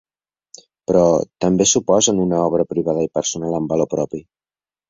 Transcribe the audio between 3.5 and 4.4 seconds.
amb valor propi.